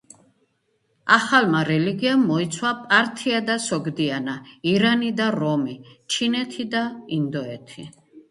[1.15, 4.35] ახალმა რელიგიამ მოიცვა პართია და სოგდიანა,
[4.73, 5.75] ირანი და რომი,
[6.15, 6.81] ჩინეთი და
[7.19, 7.89] ინდოეთი.